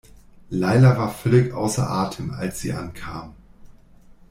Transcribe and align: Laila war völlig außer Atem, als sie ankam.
Laila 0.49 0.97
war 0.97 1.13
völlig 1.13 1.53
außer 1.53 1.87
Atem, 1.87 2.31
als 2.31 2.59
sie 2.59 2.73
ankam. 2.73 3.35